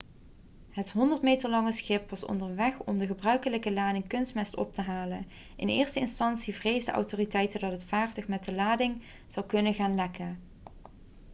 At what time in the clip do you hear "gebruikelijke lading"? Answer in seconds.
3.05-4.07